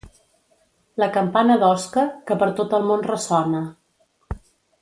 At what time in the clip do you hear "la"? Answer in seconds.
1.03-1.09